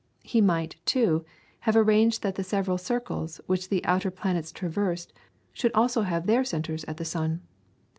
[0.23, 1.25] He might, too,
[1.59, 5.13] have arranged that the several circles which the outer planets traversed
[5.53, 7.41] should also have had their centres at the sun.